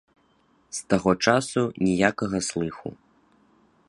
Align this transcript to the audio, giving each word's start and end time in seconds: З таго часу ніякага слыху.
З 0.77 0.87
таго 0.93 1.11
часу 1.27 1.61
ніякага 1.87 2.37
слыху. 2.49 2.89